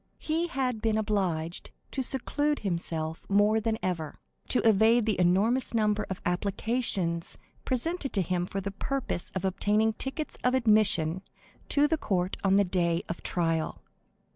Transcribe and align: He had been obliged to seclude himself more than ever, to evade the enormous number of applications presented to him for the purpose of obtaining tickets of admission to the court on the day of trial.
He 0.17 0.47
had 0.47 0.81
been 0.81 0.97
obliged 0.97 1.69
to 1.91 2.01
seclude 2.01 2.61
himself 2.61 3.23
more 3.29 3.61
than 3.61 3.77
ever, 3.83 4.17
to 4.47 4.67
evade 4.67 5.05
the 5.05 5.19
enormous 5.19 5.75
number 5.75 6.07
of 6.09 6.23
applications 6.25 7.37
presented 7.65 8.11
to 8.13 8.23
him 8.23 8.47
for 8.47 8.59
the 8.59 8.71
purpose 8.71 9.31
of 9.35 9.45
obtaining 9.45 9.93
tickets 9.93 10.39
of 10.43 10.55
admission 10.55 11.21
to 11.69 11.87
the 11.87 11.99
court 11.99 12.35
on 12.43 12.55
the 12.55 12.63
day 12.63 13.03
of 13.07 13.21
trial. 13.21 13.83